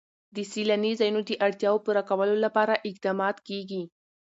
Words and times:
د 0.35 0.37
سیلاني 0.51 0.91
ځایونو 0.99 1.21
د 1.25 1.31
اړتیاوو 1.47 1.83
پوره 1.85 2.03
کولو 2.09 2.35
لپاره 2.45 2.81
اقدامات 2.89 3.37
کېږي. 3.47 3.81